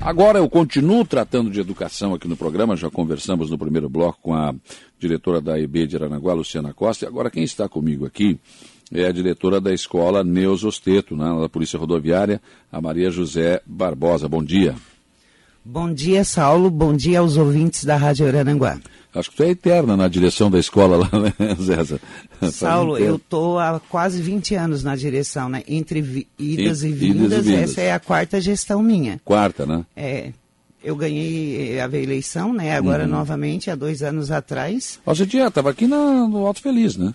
[0.00, 4.32] Agora eu continuo tratando de educação aqui no programa, já conversamos no primeiro bloco com
[4.32, 4.54] a
[4.98, 8.38] diretora da EB de Aranaguá, Luciana Costa, e agora quem está comigo aqui
[8.92, 12.40] é a diretora da escola Neus Osteto, né, da Polícia Rodoviária,
[12.70, 14.28] a Maria José Barbosa.
[14.28, 14.74] Bom dia.
[15.64, 16.70] Bom dia, Saulo.
[16.70, 18.78] Bom dia aos ouvintes da Rádio Aranaguá.
[19.14, 22.00] Acho que tu é eterna na direção da escola lá, né, Zéza?
[22.52, 25.62] Saulo, eu estou há quase 20 anos na direção, né?
[25.66, 29.20] Entre idas, e, e, vindas, idas e vindas, essa é a quarta gestão minha.
[29.24, 29.84] Quarta, né?
[29.96, 30.32] É.
[30.84, 32.76] Eu ganhei a eleição, né?
[32.76, 33.10] Agora uhum.
[33.10, 35.00] novamente, há dois anos atrás.
[35.04, 37.12] Você tinha, estava aqui na, no Alto Feliz, né?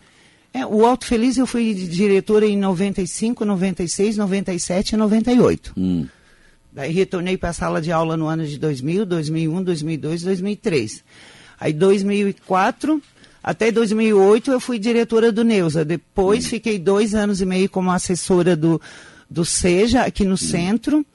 [0.53, 5.73] É, o Alto Feliz eu fui diretora em 95, 96, 97 e 98.
[5.77, 6.05] Hum.
[6.71, 11.03] Daí retornei para a sala de aula no ano de 2000, 2001, 2002, 2003.
[11.59, 13.01] Aí 2004
[13.43, 15.83] até 2008 eu fui diretora do Neuza.
[15.83, 16.49] Depois hum.
[16.49, 18.81] fiquei dois anos e meio como assessora do,
[19.29, 20.37] do SEJA aqui no hum.
[20.37, 21.05] centro.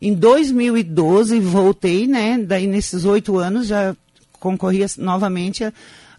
[0.00, 2.38] Em 2012 voltei, né?
[2.38, 3.94] Daí nesses oito anos já
[4.40, 5.72] concorri novamente a,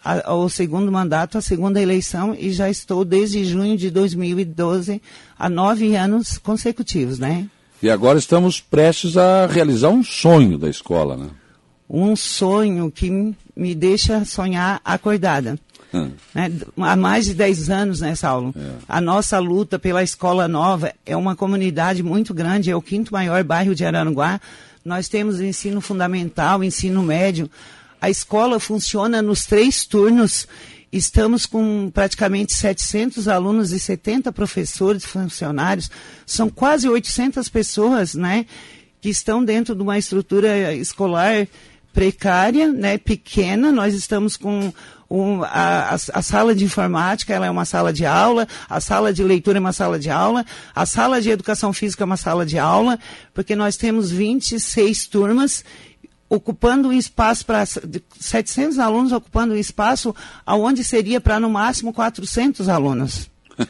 [0.03, 5.01] a, ao segundo mandato, a segunda eleição e já estou desde junho de 2012
[5.37, 7.47] há nove anos consecutivos, né?
[7.81, 11.29] E agora estamos prestes a realizar um sonho da escola, né?
[11.89, 13.09] Um sonho que
[13.55, 15.57] me deixa sonhar acordada.
[15.93, 16.11] Hum.
[16.33, 16.51] Né?
[16.77, 18.53] Há mais de 10 anos, né, Saulo?
[18.57, 18.75] É.
[18.87, 23.43] A nossa luta pela escola nova é uma comunidade muito grande, é o quinto maior
[23.43, 24.41] bairro de Araranguá.
[24.83, 27.49] Nós temos ensino fundamental, ensino médio.
[28.01, 30.47] A escola funciona nos três turnos.
[30.91, 35.89] Estamos com praticamente 700 alunos e 70 professores, funcionários.
[36.25, 38.45] São quase 800 pessoas, né,
[39.01, 41.47] que estão dentro de uma estrutura escolar
[41.95, 43.71] precária, né, pequena.
[43.71, 44.73] Nós estamos com
[45.09, 49.13] um, a, a, a, sala de informática ela é uma sala de aula, a sala
[49.13, 52.45] de leitura é uma sala de aula, a sala de educação física é uma sala
[52.45, 52.99] de aula,
[53.33, 55.63] porque nós temos 26 turmas
[56.27, 60.13] ocupando um espaço para 700 alunos ocupando um espaço
[60.45, 63.29] aonde seria para no máximo 400 alunos.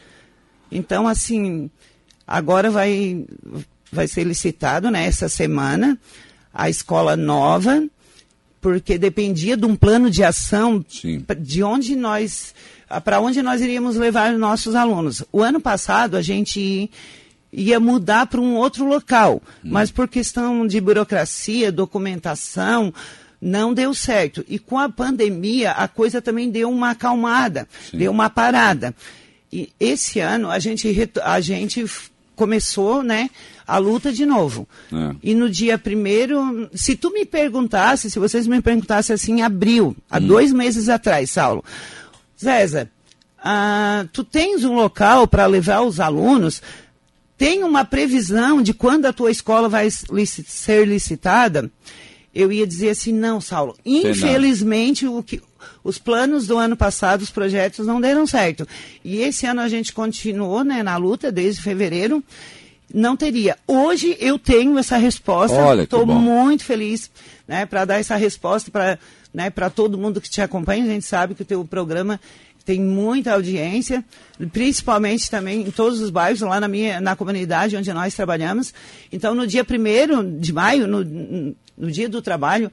[0.71, 1.69] Então, assim,
[2.27, 3.23] agora vai
[3.91, 5.97] vai ser licitado nessa né, semana
[6.51, 7.87] a escola nova
[8.65, 11.23] porque dependia de um plano de ação Sim.
[11.37, 12.55] de onde nós,
[13.03, 15.23] para onde nós iríamos levar nossos alunos.
[15.31, 16.89] O ano passado a gente
[17.53, 19.69] ia mudar para um outro local, hum.
[19.69, 22.91] mas por questão de burocracia, documentação,
[23.39, 24.43] não deu certo.
[24.47, 27.99] E com a pandemia a coisa também deu uma acalmada, Sim.
[27.99, 28.95] deu uma parada.
[29.53, 30.91] E esse ano a gente,
[31.23, 31.85] a gente
[32.35, 33.29] começou, né,
[33.67, 34.67] a luta de novo.
[34.91, 35.15] É.
[35.23, 39.95] E no dia primeiro, se tu me perguntasse, se vocês me perguntassem assim, em abril,
[40.09, 40.27] há hum.
[40.27, 41.63] dois meses atrás, Saulo,
[42.35, 42.89] César,
[43.43, 46.61] ah, tu tens um local para levar os alunos?
[47.37, 51.69] Tem uma previsão de quando a tua escola vai licit ser licitada?
[52.33, 53.75] Eu ia dizer assim, não, Saulo.
[53.85, 55.41] Infelizmente, o que,
[55.83, 58.67] os planos do ano passado, os projetos não deram certo.
[59.03, 62.23] E esse ano a gente continuou né, na luta desde fevereiro.
[62.93, 63.57] Não teria.
[63.67, 65.55] Hoje eu tenho essa resposta.
[65.83, 67.11] Estou muito feliz
[67.47, 68.99] né, para dar essa resposta para
[69.33, 70.83] né, todo mundo que te acompanha.
[70.83, 72.19] A gente sabe que o teu programa
[72.65, 74.03] tem muita audiência,
[74.51, 78.73] principalmente também em todos os bairros, lá na minha na comunidade onde nós trabalhamos.
[79.11, 81.03] Então, no dia 1 de maio, no,
[81.77, 82.71] no dia do trabalho,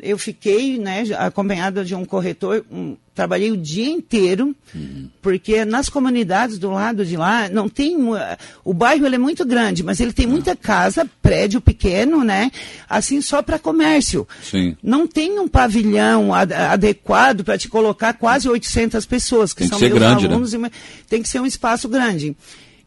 [0.00, 5.08] eu fiquei né, acompanhada de um corretor, um, trabalhei o dia inteiro, uhum.
[5.22, 7.96] porque nas comunidades do lado de lá não tem.
[8.64, 12.50] O bairro é muito grande, mas ele tem muita casa, prédio pequeno, né?
[12.88, 14.26] Assim, só para comércio.
[14.42, 14.76] Sim.
[14.82, 19.78] Não tem um pavilhão ad, adequado para te colocar quase 800 pessoas, que tem são
[19.78, 20.34] que meus grande, né?
[20.34, 20.52] alunos.
[20.52, 20.70] Né?
[21.00, 22.36] E, tem que ser um espaço grande.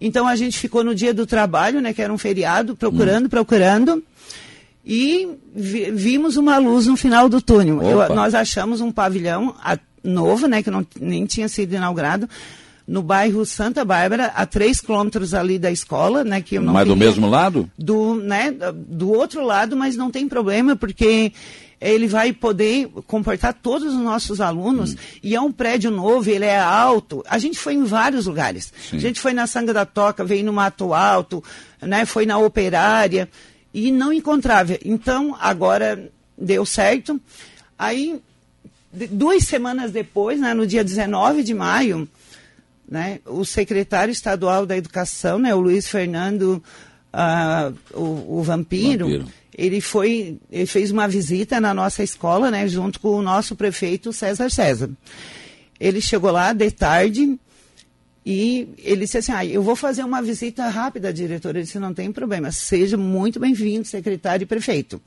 [0.01, 1.93] Então a gente ficou no dia do trabalho, né?
[1.93, 3.29] Que era um feriado, procurando, uhum.
[3.29, 4.03] procurando
[4.91, 7.79] e vi, vimos uma luz no final do túnel.
[7.83, 12.27] Eu, nós achamos um pavilhão a, novo, né, que não, nem tinha sido inaugurado,
[12.87, 16.87] no bairro Santa Bárbara, a três quilômetros ali da escola, né, que eu não Mas
[16.87, 17.69] queria, do mesmo lado?
[17.77, 21.33] Do, né, do outro lado, mas não tem problema, porque
[21.79, 24.97] ele vai poder comportar todos os nossos alunos hum.
[25.21, 27.23] e é um prédio novo, ele é alto.
[27.29, 28.73] A gente foi em vários lugares.
[28.89, 28.97] Sim.
[28.97, 31.43] A gente foi na Sanga da Toca, veio no Mato Alto,
[31.79, 33.29] né, foi na Operária
[33.73, 34.77] e não encontrava.
[34.83, 37.19] Então, agora deu certo.
[37.77, 38.19] Aí,
[39.11, 42.07] duas semanas depois, né, no dia 19 de maio,
[42.89, 46.63] né, o secretário estadual da Educação, né, o Luiz Fernando,
[47.13, 52.67] uh, o, o Vampiro, Vampiro, ele foi, ele fez uma visita na nossa escola, né,
[52.67, 54.89] junto com o nosso prefeito César César.
[55.79, 57.39] Ele chegou lá de tarde
[58.31, 61.57] E ele disse assim: ah, eu vou fazer uma visita rápida à diretora.
[61.57, 65.01] Ele disse: não tem problema, seja muito bem-vindo, secretário e prefeito.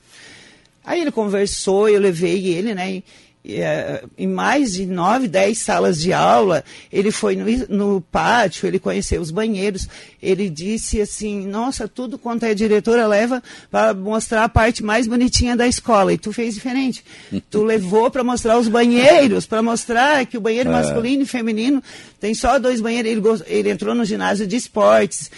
[0.84, 3.00] Aí ele conversou, eu levei ele, né?
[3.44, 6.62] É, em mais de nove, dez salas de aula,
[6.92, 9.88] ele foi no, no, pátio, ele conheceu os banheiros,
[10.22, 15.56] ele disse assim, nossa, tudo quanto é diretora leva para mostrar a parte mais bonitinha
[15.56, 17.04] da escola, e tu fez diferente.
[17.50, 20.72] tu levou para mostrar os banheiros, para mostrar que o banheiro é.
[20.72, 21.82] masculino e feminino
[22.20, 25.32] tem só dois banheiros, ele, ele entrou no ginásio de esportes,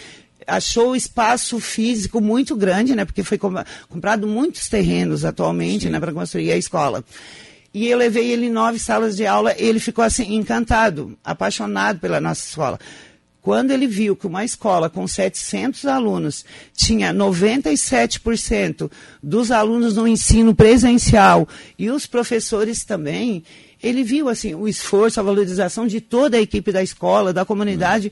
[0.46, 3.06] achou o espaço físico muito grande, né?
[3.06, 5.90] Porque foi comprado muitos terrenos atualmente, Sim.
[5.90, 7.02] né, para construir a escola.
[7.74, 12.20] E eu levei ele em nove salas de aula, ele ficou assim, encantado, apaixonado pela
[12.20, 12.78] nossa escola.
[13.42, 18.90] Quando ele viu que uma escola com 700 alunos tinha 97%
[19.20, 23.42] dos alunos no ensino presencial e os professores também,
[23.82, 28.10] ele viu assim o esforço, a valorização de toda a equipe da escola, da comunidade.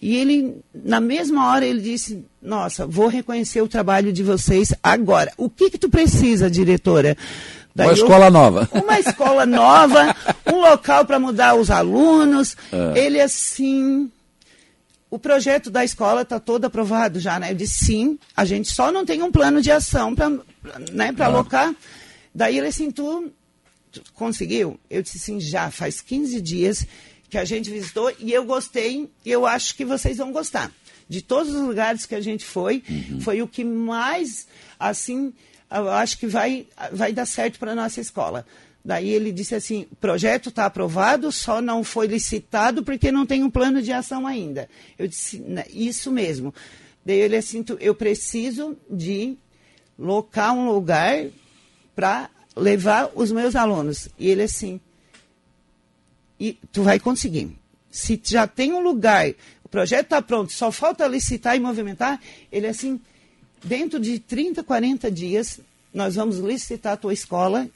[0.00, 5.32] E ele, na mesma hora, ele disse: Nossa, vou reconhecer o trabalho de vocês agora.
[5.36, 7.16] O que, que tu precisa, diretora?
[7.78, 8.68] Daí uma escola eu, nova.
[8.74, 10.16] Uma escola nova,
[10.52, 12.56] um local para mudar os alunos.
[12.72, 12.98] É.
[12.98, 14.10] Ele assim.
[15.08, 17.52] O projeto da escola está todo aprovado já, né?
[17.52, 21.24] Eu disse sim, a gente só não tem um plano de ação para né, ah.
[21.24, 21.72] alocar.
[22.34, 23.30] Daí ele assim, tu,
[23.92, 24.78] tu conseguiu?
[24.90, 26.84] Eu disse sim, já faz 15 dias
[27.30, 30.70] que a gente visitou e eu gostei e eu acho que vocês vão gostar.
[31.08, 33.20] De todos os lugares que a gente foi, uhum.
[33.20, 34.46] foi o que mais,
[34.78, 35.32] assim,
[35.70, 38.46] eu acho que vai, vai dar certo para a nossa escola.
[38.84, 43.50] Daí ele disse assim: projeto está aprovado, só não foi licitado porque não tem um
[43.50, 44.68] plano de ação ainda.
[44.98, 46.54] Eu disse: isso mesmo.
[47.04, 49.36] Daí ele assim: eu preciso de
[49.98, 51.26] locar um lugar
[51.94, 54.08] para levar os meus alunos.
[54.18, 54.80] E ele assim:
[56.38, 57.58] e tu vai conseguir.
[57.90, 59.28] Se já tem um lugar,
[59.64, 63.00] o projeto está pronto, só falta licitar e movimentar, ele assim
[63.62, 65.60] dentro de 30, 40 dias,
[65.92, 67.68] nós vamos licitar a tua escola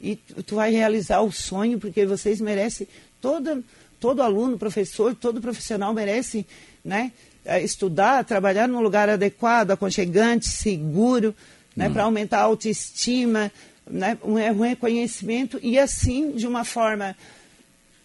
[0.00, 2.86] e tu vai realizar o sonho, porque vocês merecem,
[3.20, 3.64] todo,
[3.98, 6.46] todo aluno, professor, todo profissional merece
[6.84, 7.12] né,
[7.44, 11.34] eh, estudar, trabalhar num lugar adequado, aconchegante, seguro,
[11.74, 11.92] né, hum.
[11.92, 13.50] para aumentar a autoestima,
[13.88, 17.16] né, um reconhecimento e assim, de uma forma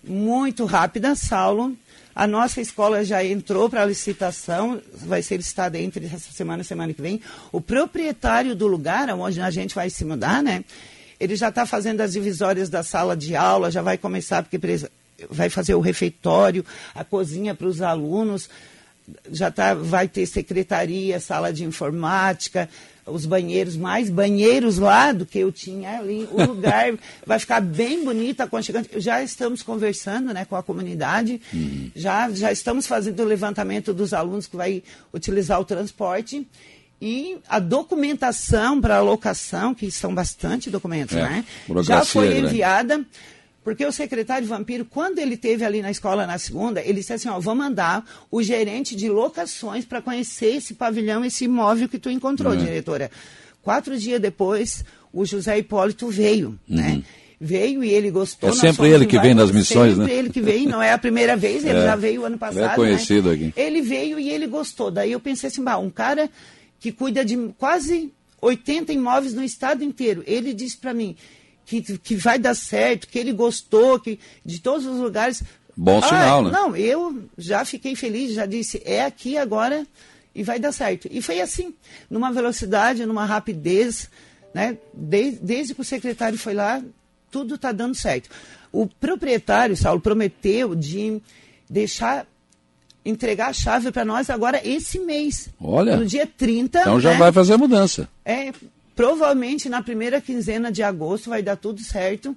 [0.03, 1.75] muito rápida, Saulo,
[2.19, 6.65] a nossa escola já entrou para a licitação, vai ser licitada entre essa semana e
[6.65, 7.21] semana que vem.
[7.49, 10.65] O proprietário do lugar onde a gente vai se mudar, né?
[11.17, 14.59] Ele já está fazendo as divisórias da sala de aula, já vai começar, porque
[15.29, 18.49] vai fazer o refeitório, a cozinha para os alunos,
[19.31, 22.69] já tá, vai ter secretaria, sala de informática,
[23.11, 26.27] os banheiros, mais banheiros lá do que eu tinha ali.
[26.31, 26.93] O lugar
[27.25, 28.89] vai ficar bem bonito, aconchegante.
[28.99, 31.91] Já estamos conversando né, com a comunidade, uhum.
[31.95, 34.83] já, já estamos fazendo o levantamento dos alunos que vai
[35.13, 36.47] utilizar o transporte.
[37.01, 41.45] E a documentação para a locação, que são bastante documentos, é, né?
[41.81, 42.95] Já foi enviada.
[42.95, 43.09] Grande
[43.63, 47.29] porque o secretário Vampiro, quando ele teve ali na escola na segunda, ele disse assim,
[47.29, 52.09] ó, vou mandar o gerente de locações para conhecer esse pavilhão, esse imóvel que tu
[52.09, 52.59] encontrou, uhum.
[52.59, 53.11] diretora.
[53.61, 56.83] Quatro dias depois, o José Hipólito veio, né?
[56.83, 56.95] uhum.
[56.97, 57.03] né?
[57.41, 58.49] Veio e ele gostou.
[58.49, 60.19] É sempre ele que vem nas missões, sempre né?
[60.19, 62.63] ele que vem, não é a primeira vez, ele é, já veio ano passado.
[62.63, 63.35] Ele é conhecido né?
[63.35, 63.53] aqui.
[63.55, 64.91] Ele veio e ele gostou.
[64.91, 66.29] Daí eu pensei assim, bah, um cara
[66.81, 70.21] que cuida de quase 80 imóveis no estado inteiro.
[70.27, 71.15] Ele disse para mim,
[71.69, 75.43] que, que vai dar certo, que ele gostou, que de todos os lugares.
[75.77, 76.51] Bom ah, sinal, né?
[76.51, 79.85] Não, eu já fiquei feliz, já disse, é aqui agora
[80.33, 81.07] e vai dar certo.
[81.11, 81.73] E foi assim,
[82.09, 84.09] numa velocidade, numa rapidez,
[84.53, 84.77] né?
[84.93, 86.81] Desde, desde que o secretário foi lá,
[87.29, 88.29] tudo está dando certo.
[88.71, 91.21] O proprietário, Saulo, prometeu de
[91.69, 92.25] deixar
[93.05, 95.49] entregar a chave para nós agora esse mês.
[95.61, 95.95] Olha.
[95.95, 96.81] No dia 30.
[96.81, 97.17] Então já né?
[97.17, 98.09] vai fazer a mudança.
[98.25, 98.51] É,
[98.99, 102.35] Provavelmente na primeira quinzena de agosto vai dar tudo certo.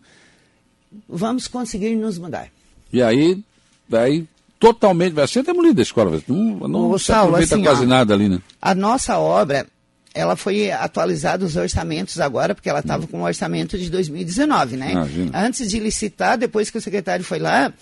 [1.09, 2.50] Vamos conseguir nos mudar.
[2.92, 3.42] E aí,
[3.88, 4.28] daí
[4.61, 6.23] totalmente vai ser demolida a escola.
[6.28, 8.40] Não, não o se Saulo, aproveita assim, quase ó, nada ali, né?
[8.61, 9.66] A nossa obra,
[10.14, 14.92] ela foi atualizada os orçamentos agora, porque ela estava com o orçamento de 2019, né?
[14.92, 15.31] Imagina.
[15.35, 17.73] Antes de licitar, depois que o secretário foi lá,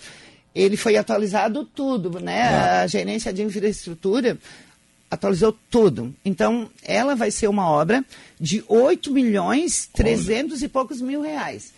[0.55, 2.39] ele foi atualizado tudo, né?
[2.39, 2.81] É.
[2.81, 4.39] A gerência de infraestrutura
[5.11, 6.15] atualizou tudo.
[6.23, 8.03] Então, ela vai ser uma obra
[8.39, 11.73] de 8 milhões 300 e poucos mil reais.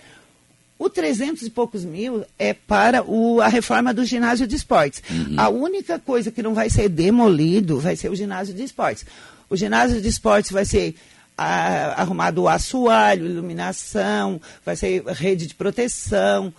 [0.77, 5.01] O 300 e poucos mil é para o, a reforma do ginásio de esportes.
[5.09, 5.35] Uhum.
[5.37, 9.05] A única coisa que não vai ser demolido vai ser o ginásio de esportes.
[9.49, 10.95] O ginásio de esportes vai ser
[11.37, 16.53] a, arrumado o assoalho, iluminação, vai ser rede de proteção,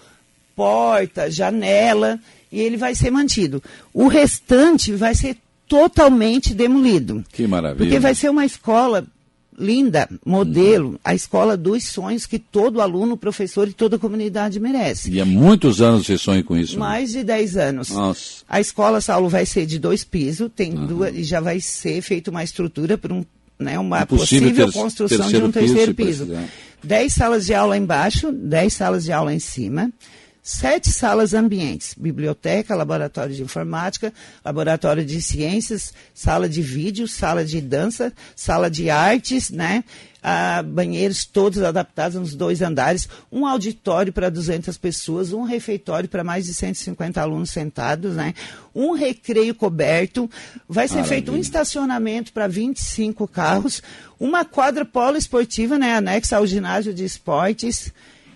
[0.56, 2.18] porta, janela
[2.50, 3.62] e ele vai ser mantido.
[3.92, 5.36] O restante vai ser
[5.68, 7.24] totalmente demolido.
[7.32, 7.78] Que maravilha.
[7.78, 9.06] Porque vai ser uma escola
[9.58, 10.98] linda, modelo, uhum.
[11.04, 15.10] a escola dos sonhos que todo aluno, professor e toda a comunidade merece.
[15.10, 16.74] E há muitos anos você sonha com isso.
[16.74, 16.80] Né?
[16.80, 17.20] Mais né?
[17.20, 17.90] de 10 anos.
[17.90, 18.44] Nossa.
[18.48, 20.86] A escola, Saulo, vai ser de dois pisos, tem uhum.
[20.86, 23.24] duas, e já vai ser feita uma estrutura para um,
[23.58, 26.26] né, uma possível construção de um terceiro piso.
[26.26, 26.38] piso.
[26.82, 29.90] Dez salas de aula embaixo, dez salas de aula em cima
[30.44, 34.12] sete salas ambientes: biblioteca, laboratório de informática,
[34.44, 39.82] laboratório de ciências, sala de vídeo, sala de dança, sala de artes, né?
[40.26, 46.24] Ah, banheiros todos adaptados nos dois andares, um auditório para 200 pessoas, um refeitório para
[46.24, 48.32] mais de 150 alunos sentados, né?
[48.74, 50.30] um recreio coberto,
[50.66, 51.16] vai ser Maravilha.
[51.16, 53.82] feito um estacionamento para 25 carros,
[54.18, 55.94] uma quadra poliesportiva né?
[55.94, 57.92] anexa ao ginásio de esportes,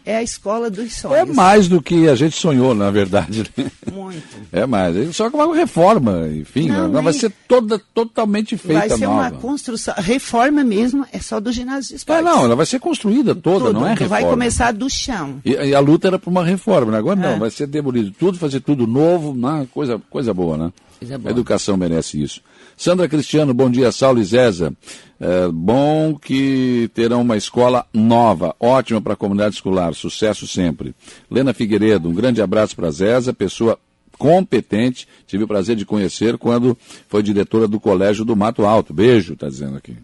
[0.09, 1.19] é a escola dos sonhos.
[1.19, 3.45] É mais do que a gente sonhou, na verdade.
[3.55, 3.71] Né?
[3.93, 4.23] Muito.
[4.51, 5.15] É mais.
[5.15, 9.21] Só que uma reforma, enfim, não, não vai ser toda, totalmente feita Vai ser nova.
[9.21, 9.93] uma construção.
[9.99, 12.27] Reforma mesmo é só do ginásio de esportes.
[12.27, 14.09] É, não, ela vai ser construída toda, tudo, não é reforma.
[14.09, 15.43] Vai começar do chão.
[15.45, 16.99] E, e a luta era para uma reforma, né?
[16.99, 17.23] agora é.
[17.31, 19.69] não, vai ser demolido tudo, fazer tudo novo, né?
[19.75, 20.73] coisa, coisa boa, né?
[20.99, 21.31] Coisa boa.
[21.31, 22.41] A educação merece isso.
[22.79, 24.73] Sandra Cristiano, bom dia, Saulo e Zéza.
[25.21, 30.95] É bom que terão uma escola nova, ótima para a comunidade escolar, sucesso sempre.
[31.29, 33.79] Lena Figueiredo, um grande abraço para a Zéza, pessoa
[34.17, 36.77] competente, tive o prazer de conhecer quando
[37.09, 38.93] foi diretora do Colégio do Mato Alto.
[38.93, 39.97] Beijo, está dizendo aqui.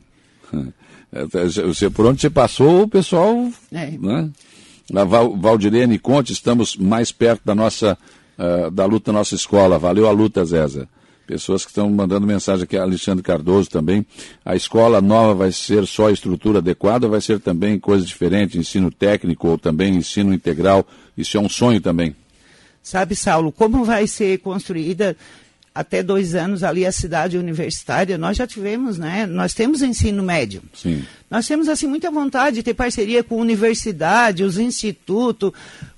[1.64, 3.49] Você, por onde você passou, o pessoal.
[3.71, 3.92] É.
[3.92, 4.30] Né?
[4.92, 7.97] A Val, Valdirene Conte, estamos mais perto da nossa
[8.37, 9.78] uh, da luta da nossa escola.
[9.78, 10.88] Valeu a luta, Zéza.
[11.26, 14.04] Pessoas que estão mandando mensagem aqui, Alexandre Cardoso também.
[14.44, 19.48] A escola nova vai ser só estrutura adequada, vai ser também coisa diferente, ensino técnico
[19.48, 20.86] ou também ensino integral.
[21.16, 22.14] Isso é um sonho também.
[22.82, 25.16] Sabe, Saulo, como vai ser construída
[25.74, 28.18] até dois anos ali a cidade universitária?
[28.18, 29.24] Nós já tivemos, né?
[29.24, 30.62] Nós temos ensino médio.
[30.74, 31.02] Sim.
[31.30, 35.52] Nós temos, assim, muita vontade de ter parceria com universidade, os institutos,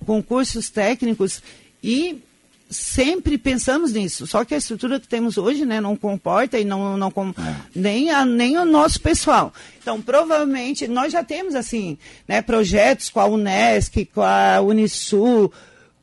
[0.06, 1.42] com cursos técnicos
[1.82, 2.22] e
[2.68, 4.26] sempre pensamos nisso.
[4.26, 7.54] Só que a estrutura que temos hoje né, não comporta e não, não é.
[7.74, 9.52] nem, a, nem o nosso pessoal.
[9.80, 11.96] Então, provavelmente, nós já temos assim,
[12.26, 15.52] né, projetos com a Unesc, com a Unisul,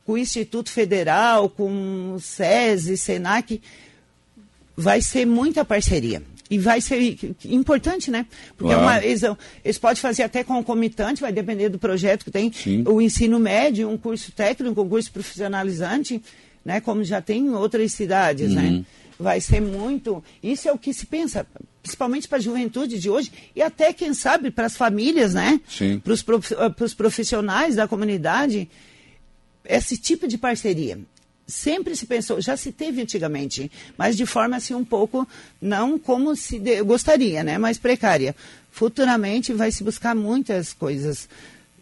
[0.04, 3.60] com o Instituto Federal, com o SESI, SENAC.
[4.76, 6.22] Vai ser muita parceria.
[6.50, 8.26] E vai ser importante, né?
[8.56, 8.80] Porque claro.
[8.80, 9.22] é uma, eles,
[9.64, 12.52] eles podem fazer até concomitante, vai depender do projeto que tem.
[12.52, 12.84] Sim.
[12.86, 16.22] O ensino médio, um curso técnico, um curso profissionalizante
[16.64, 16.80] né?
[16.80, 18.62] Como já tem em outras cidades, né?
[18.62, 18.78] uhum.
[18.78, 18.84] né?
[19.18, 20.22] Vai ser muito.
[20.42, 21.46] Isso é o que se pensa,
[21.82, 25.60] principalmente para a juventude de hoje e até, quem sabe, para as famílias, né?
[26.02, 26.52] Para os prof...
[26.96, 28.68] profissionais da comunidade,
[29.64, 30.98] esse tipo de parceria.
[31.46, 35.28] Sempre se pensou, já se teve antigamente, mas de forma assim um pouco,
[35.60, 36.82] não como se de...
[36.82, 37.58] gostaria, né?
[37.58, 38.34] Mas precária.
[38.70, 41.28] Futuramente vai se buscar muitas coisas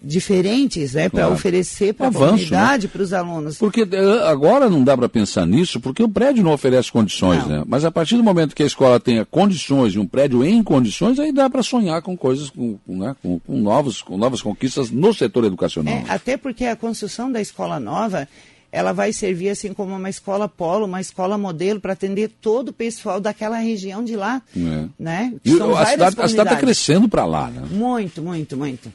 [0.02, 2.18] diferentes né, para oferecer para a né?
[2.18, 2.90] comunidade, né?
[2.92, 3.58] para os alunos.
[3.58, 7.58] Porque eh, agora não dá para pensar nisso, porque o prédio não oferece condições, não.
[7.58, 7.64] né?
[7.66, 11.18] Mas a partir do momento que a escola tenha condições e um prédio em condições,
[11.18, 15.14] aí dá para sonhar com coisas, com, né, com, com, novos, com novas conquistas no
[15.14, 15.94] setor educacional.
[15.94, 18.28] É, até porque a construção da escola nova
[18.72, 22.72] ela vai servir assim como uma escola polo, uma escola modelo para atender todo o
[22.72, 24.86] pessoal daquela região de lá, é.
[24.98, 25.34] né?
[25.44, 27.62] E a cidade está crescendo para lá, né?
[27.70, 28.90] Muito, muito, muito.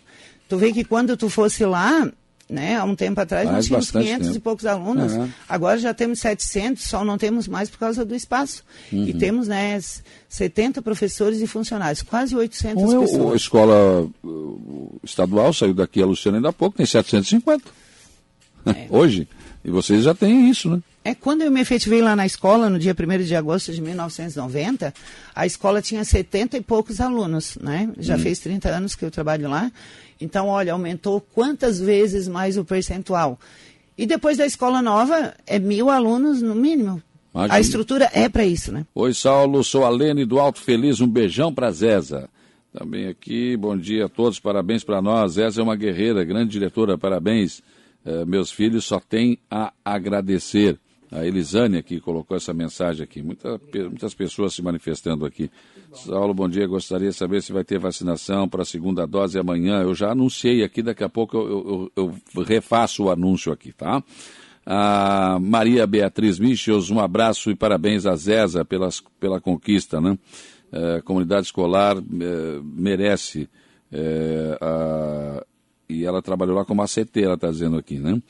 [0.47, 2.09] Tu vê que quando tu fosse lá,
[2.49, 4.37] né, há um tempo atrás, nós tínhamos 500 tempo.
[4.37, 5.13] e poucos alunos.
[5.13, 5.29] Uhum.
[5.49, 8.63] Agora já temos 700, só não temos mais por causa do espaço.
[8.91, 9.07] Uhum.
[9.07, 9.77] E temos né,
[10.29, 13.33] 70 professores e funcionários, quase 800 Bom, pessoas.
[13.33, 14.09] A escola
[15.03, 17.63] estadual saiu daqui a Luciana ainda há pouco, tem 750.
[18.65, 18.87] É.
[18.89, 19.27] Hoje.
[19.67, 20.81] E vocês já têm isso, né?
[21.03, 24.93] É, quando eu me efetivei lá na escola, no dia 1 de agosto de 1990,
[25.36, 27.91] a escola tinha 70 e poucos alunos, né?
[28.00, 28.19] Já hum.
[28.19, 29.69] fez 30 anos que eu trabalho lá.
[30.21, 33.38] Então, olha, aumentou quantas vezes mais o percentual.
[33.97, 37.03] E depois da escola nova, é mil alunos no mínimo.
[37.36, 37.53] Imagina.
[37.53, 38.86] A estrutura é para isso, né?
[38.95, 42.29] Oi, Saulo, sou a Lene do Alto Feliz, um beijão para Zeza.
[42.71, 45.33] Também aqui, bom dia a todos, parabéns para nós.
[45.33, 47.62] Zeza é uma guerreira, grande diretora, parabéns.
[48.07, 50.79] É, meus filhos só têm a agradecer.
[51.09, 53.23] A Elisânia que colocou essa mensagem aqui.
[53.23, 55.49] Muita, muitas pessoas se manifestando aqui.
[55.93, 56.67] Saulo, bom dia.
[56.67, 59.81] Gostaria de saber se vai ter vacinação para a segunda dose amanhã.
[59.81, 64.03] Eu já anunciei aqui, daqui a pouco eu, eu, eu refaço o anúncio aqui, tá?
[64.65, 70.17] A Maria Beatriz Michels, um abraço e parabéns a Zeza pelas, pela conquista, né?
[70.97, 73.49] A comunidade escolar é, merece
[73.89, 75.45] é, a,
[75.89, 78.22] e ela trabalhou lá como ACT, ela está dizendo aqui, né?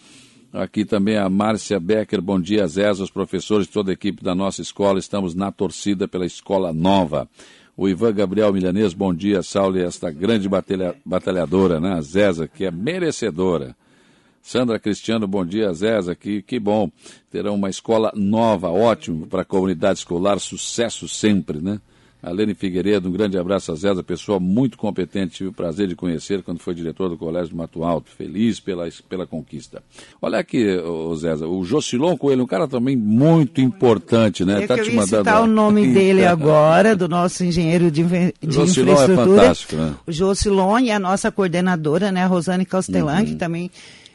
[0.54, 4.62] Aqui também a Márcia Becker, bom dia, Zé, os professores, toda a equipe da nossa
[4.62, 7.28] escola, estamos na torcida pela escola nova.
[7.76, 12.66] O Ivan Gabriel Milanês, bom dia, Saulo, esta grande batalha, batalhadora, né, a Zeza, que
[12.66, 13.76] é merecedora.
[14.42, 16.90] Sandra Cristiano, bom dia, Zeza, que, que bom.
[17.30, 21.82] Terão uma escola nova, ótimo para a comunidade escolar, sucesso sempre, né?
[22.21, 25.95] A Lene Figueiredo, um grande abraço a Zéza, pessoa muito competente, tive o prazer de
[25.95, 29.83] conhecer quando foi diretor do Colégio do Mato Alto, feliz pela, pela conquista.
[30.19, 34.63] Olha aqui, ô Zéza, o Jocilon Coelho, um cara também muito importante, né?
[34.63, 35.17] É tá te mandando...
[35.17, 39.21] citar o nome dele agora, do nosso engenheiro de, de Jocilon é infraestrutura.
[39.21, 39.95] É fantástico, né?
[40.07, 43.25] O Jocilon e a nossa coordenadora, né, a Rosane Castelan, uhum.
[43.25, 43.69] que também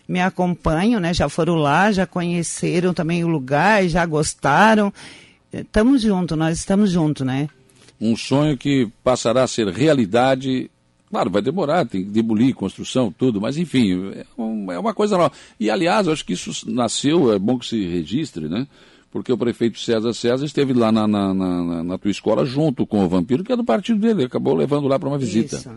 [0.08, 1.14] me acompanham, né?
[1.14, 4.92] Já foram lá, já conheceram também o lugar, já gostaram.
[5.52, 7.48] Estamos juntos, nós estamos juntos, né?
[8.02, 10.68] Um sonho que passará a ser realidade.
[11.08, 14.26] Claro, vai demorar, tem que demolir, construção, tudo, mas enfim, é,
[14.74, 15.32] é uma coisa nova.
[15.60, 18.66] E aliás, acho que isso nasceu, é bom que se registre, né?
[19.10, 23.04] Porque o prefeito César César esteve lá na, na, na, na tua escola junto com
[23.04, 25.56] o Vampiro, que é do partido dele, acabou levando lá para uma visita.
[25.56, 25.70] Isso.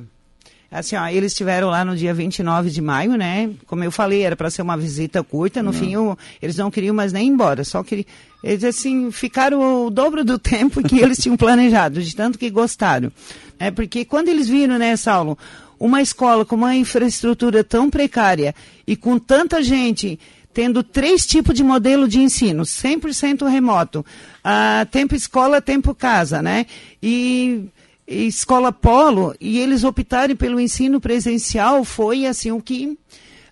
[0.72, 3.50] Assim, ó, eles estiveram lá no dia 29 de maio, né?
[3.66, 5.62] Como eu falei, era para ser uma visita curta.
[5.62, 5.80] No não.
[5.80, 7.64] fim, eu, eles não queriam mais nem ir embora.
[7.64, 8.06] Só que
[8.44, 13.12] eles, assim, ficaram o dobro do tempo que eles tinham planejado, de tanto que gostaram.
[13.60, 15.38] É porque quando eles viram, né, Saulo,
[15.80, 18.54] uma escola com uma infraestrutura tão precária
[18.86, 20.20] e com tanta gente
[20.54, 26.66] tendo três tipos de modelo de ensino, 100% remoto, uh, tempo escola, tempo casa, né?
[27.04, 27.66] E
[28.08, 32.98] escola polo e eles optarem pelo ensino presencial foi assim o que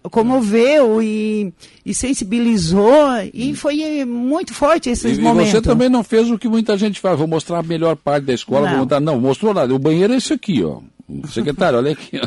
[0.10, 1.53] comoveu e,
[1.86, 5.50] e sensibilizou e foi muito forte esses e, momentos.
[5.50, 8.25] E você também não fez o que muita gente faz, vou mostrar a melhor parte
[8.25, 10.79] da escola, não, mostrar, não mostrou nada, o banheiro é esse aqui, ó.
[11.27, 12.17] Secretário, olha aqui.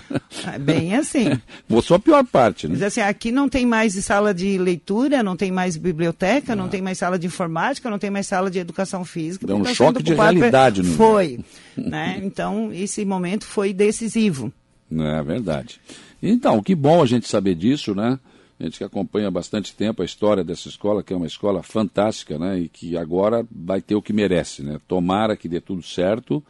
[0.47, 1.40] É bem assim.
[1.68, 2.75] Mostrou a pior parte, né?
[2.75, 6.71] Mas assim, aqui não tem mais sala de leitura, não tem mais biblioteca, não, não
[6.71, 9.47] tem mais sala de informática, não tem mais sala de educação física.
[9.47, 10.83] Deu um choque de realidade.
[10.83, 11.40] no Foi.
[11.76, 12.21] né?
[12.23, 14.52] Então, esse momento foi decisivo.
[14.92, 15.80] É verdade.
[16.23, 18.18] Então, que bom a gente saber disso, né?
[18.61, 21.62] A gente que acompanha há bastante tempo a história dessa escola, que é uma escola
[21.62, 22.59] fantástica, né?
[22.59, 24.79] E que agora vai ter o que merece, né?
[24.87, 26.42] Tomara que dê tudo certo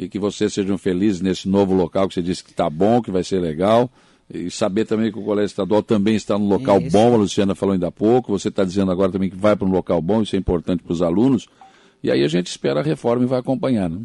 [0.00, 3.10] e que vocês sejam felizes nesse novo local que você disse que está bom, que
[3.10, 3.90] vai ser legal.
[4.32, 6.90] E saber também que o Colégio Estadual também está num local isso.
[6.90, 9.68] bom, a Luciana falou ainda há pouco, você está dizendo agora também que vai para
[9.68, 11.48] um local bom, isso é importante para os alunos.
[12.02, 13.90] E aí a gente espera a reforma e vai acompanhar.
[13.90, 14.00] Né?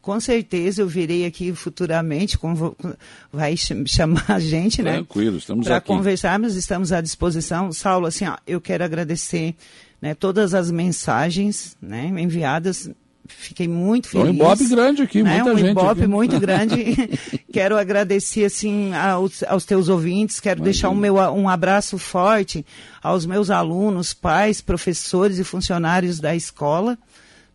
[0.00, 2.38] Com certeza eu virei aqui futuramente,
[3.32, 4.92] vai chamar a gente, né?
[4.92, 5.86] Tranquilo, estamos aqui.
[5.86, 7.72] Para conversarmos, estamos à disposição.
[7.72, 9.56] Saulo, assim, ó, eu quero agradecer
[10.00, 12.88] né, todas as mensagens né, enviadas
[13.34, 14.28] fiquei muito feliz.
[14.28, 15.36] Um ibope grande aqui, né?
[15.36, 15.68] muita um gente.
[15.68, 16.06] Um ibope aqui.
[16.06, 16.76] muito grande.
[17.52, 20.72] quero agradecer assim aos, aos teus ouvintes, quero Imagina.
[20.72, 22.64] deixar um, meu, um abraço forte
[23.02, 26.98] aos meus alunos, pais, professores e funcionários da escola,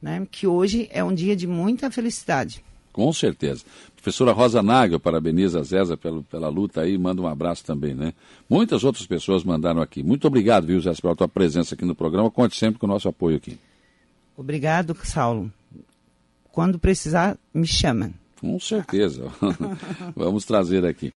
[0.02, 0.26] né?
[0.32, 2.64] que hoje é um dia de muita felicidade.
[2.92, 3.64] Com certeza.
[3.96, 8.14] Professora Rosa Nagel parabeniza a Zéza pela, pela luta aí, manda um abraço também, né?
[8.50, 10.02] Muitas outras pessoas mandaram aqui.
[10.02, 12.32] Muito obrigado, viu, Zé, pela tua presença aqui no programa.
[12.32, 13.60] Conte sempre com o nosso apoio aqui.
[14.36, 15.52] Obrigado, Saulo.
[16.52, 18.12] Quando precisar, me chama.
[18.40, 19.26] Com certeza.
[20.16, 21.10] Vamos trazer aqui.